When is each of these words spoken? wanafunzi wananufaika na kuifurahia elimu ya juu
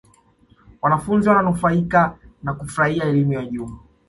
wanafunzi 0.81 1.29
wananufaika 1.29 2.17
na 2.43 2.53
kuifurahia 2.53 3.03
elimu 3.05 3.33
ya 3.33 3.45
juu 3.45 3.71